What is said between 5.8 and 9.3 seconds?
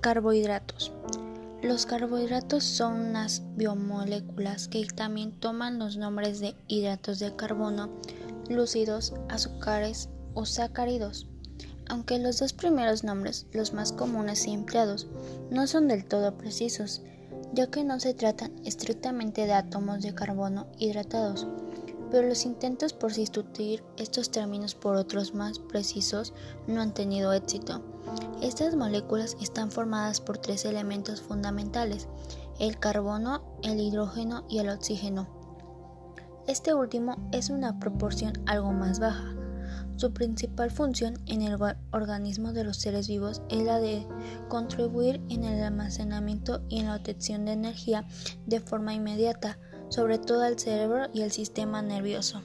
nombres de hidratos de carbono, lúcidos,